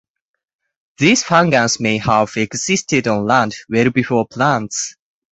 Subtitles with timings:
[0.97, 4.95] This fungus may have existed on land well before plants.